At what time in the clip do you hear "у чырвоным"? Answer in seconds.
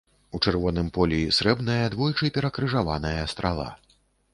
0.37-0.87